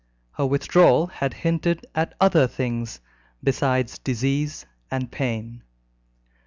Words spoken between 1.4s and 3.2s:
hinted at other things